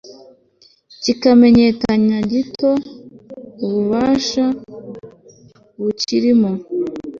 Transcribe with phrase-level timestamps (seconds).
[1.03, 2.71] kikamenyekanya gityo
[3.65, 4.45] ububasha
[5.81, 6.51] bukirimo